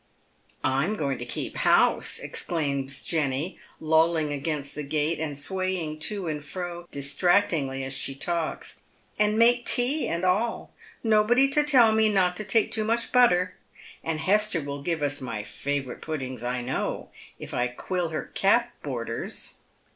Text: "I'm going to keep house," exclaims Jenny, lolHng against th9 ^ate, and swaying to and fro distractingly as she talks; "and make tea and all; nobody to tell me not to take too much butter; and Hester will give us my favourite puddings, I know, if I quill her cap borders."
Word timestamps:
"I'm 0.79 0.95
going 0.95 1.19
to 1.19 1.27
keep 1.27 1.57
house," 1.57 2.17
exclaims 2.17 3.03
Jenny, 3.03 3.59
lolHng 3.79 4.33
against 4.35 4.75
th9 4.75 4.89
^ate, 4.91 5.19
and 5.21 5.37
swaying 5.37 5.99
to 5.99 6.27
and 6.27 6.43
fro 6.43 6.87
distractingly 6.89 7.83
as 7.83 7.93
she 7.93 8.15
talks; 8.15 8.81
"and 9.19 9.37
make 9.37 9.67
tea 9.67 10.07
and 10.07 10.23
all; 10.25 10.73
nobody 11.03 11.47
to 11.51 11.63
tell 11.63 11.91
me 11.91 12.09
not 12.11 12.35
to 12.37 12.43
take 12.43 12.71
too 12.71 12.83
much 12.83 13.11
butter; 13.11 13.53
and 14.03 14.21
Hester 14.21 14.61
will 14.63 14.81
give 14.81 15.03
us 15.03 15.21
my 15.21 15.43
favourite 15.43 16.01
puddings, 16.01 16.43
I 16.43 16.63
know, 16.63 17.09
if 17.37 17.53
I 17.53 17.67
quill 17.67 18.09
her 18.09 18.25
cap 18.33 18.73
borders." 18.81 19.59